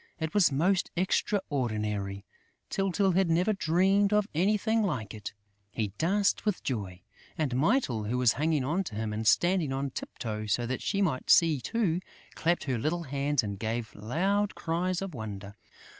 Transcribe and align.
It 0.19 0.33
was 0.33 0.51
most 0.51 0.89
extraordinary! 0.95 2.25
Tyltyl 2.71 3.11
had 3.11 3.29
never 3.29 3.53
dreamed 3.53 4.11
of 4.11 4.27
anything 4.33 4.81
like 4.81 5.13
it! 5.13 5.31
He 5.71 5.89
danced 5.99 6.43
with 6.43 6.63
joy; 6.63 7.03
and 7.37 7.55
Mytyl, 7.55 8.05
who 8.05 8.17
was 8.17 8.33
hanging 8.33 8.63
on 8.63 8.83
to 8.85 8.95
him 8.95 9.13
and 9.13 9.27
standing 9.27 9.71
on 9.71 9.91
tip 9.91 10.17
toe 10.17 10.47
so 10.47 10.65
that 10.65 10.81
she 10.81 11.03
might 11.03 11.29
see 11.29 11.61
too, 11.61 11.99
clapped 12.33 12.63
her 12.63 12.79
little 12.79 13.03
hands 13.03 13.43
and 13.43 13.59
gave 13.59 13.93
loud 13.93 14.55
cries 14.55 15.03
of 15.03 15.13
wonder. 15.13 15.55